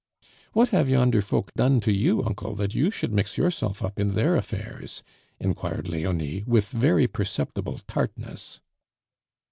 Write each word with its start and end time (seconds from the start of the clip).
"What 0.53 0.69
have 0.69 0.89
yonder 0.89 1.21
folk 1.21 1.53
done 1.53 1.79
to 1.81 1.91
you, 1.91 2.23
uncle, 2.25 2.55
that 2.55 2.73
you 2.73 2.89
should 2.89 3.13
mix 3.13 3.37
yourself 3.37 3.83
up 3.83 3.99
in 3.99 4.13
their 4.13 4.35
affairs?" 4.35 5.03
inquired 5.39 5.87
Leonie, 5.89 6.43
with 6.47 6.69
very 6.71 7.05
perceptible 7.05 7.79
tartness. 7.87 8.59